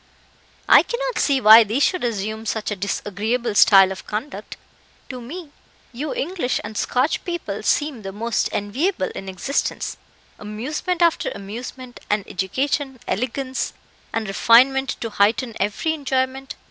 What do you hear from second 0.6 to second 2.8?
"I cannot see why they should assume such a